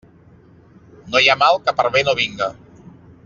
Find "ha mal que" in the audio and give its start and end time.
1.33-1.75